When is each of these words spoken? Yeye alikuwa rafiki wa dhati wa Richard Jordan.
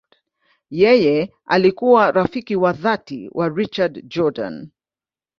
Yeye 0.69 1.33
alikuwa 1.45 2.11
rafiki 2.11 2.55
wa 2.55 2.73
dhati 2.73 3.29
wa 3.33 3.49
Richard 3.49 4.03
Jordan. 4.09 4.69